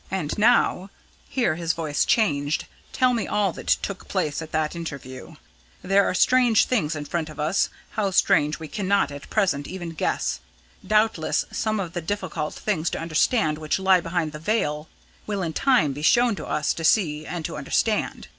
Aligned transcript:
And 0.09 0.35
now," 0.35 0.89
here 1.29 1.53
his 1.57 1.73
voice 1.73 2.05
changed, 2.05 2.65
"tell 2.91 3.13
me 3.13 3.27
all 3.27 3.53
that 3.53 3.67
took 3.67 4.07
place 4.07 4.41
at 4.41 4.51
that 4.51 4.75
interview. 4.75 5.35
There 5.83 6.05
are 6.09 6.15
strange 6.15 6.65
things 6.65 6.95
in 6.95 7.05
front 7.05 7.29
of 7.29 7.39
us 7.39 7.69
how 7.91 8.09
strange 8.09 8.57
we 8.57 8.67
cannot 8.67 9.11
at 9.11 9.29
present 9.29 9.67
even 9.67 9.91
guess. 9.91 10.39
Doubtless 10.83 11.45
some 11.51 11.79
of 11.79 11.93
the 11.93 12.01
difficult 12.01 12.55
things 12.55 12.89
to 12.89 12.99
understand 12.99 13.59
which 13.59 13.77
lie 13.77 13.99
behind 14.01 14.31
the 14.31 14.39
veil 14.39 14.89
will 15.27 15.43
in 15.43 15.53
time 15.53 15.93
be 15.93 16.01
shown 16.01 16.33
to 16.37 16.47
us 16.47 16.73
to 16.73 16.83
see 16.83 17.23
and 17.27 17.45
to 17.45 17.55
understand. 17.55 18.27